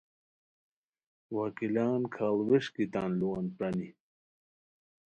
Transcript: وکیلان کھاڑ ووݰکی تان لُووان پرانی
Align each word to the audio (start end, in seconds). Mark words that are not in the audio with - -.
وکیلان 1.35 2.01
کھاڑ 2.13 2.35
ووݰکی 2.47 2.85
تان 2.93 3.09
لُووان 3.19 3.45
پرانی 3.55 3.89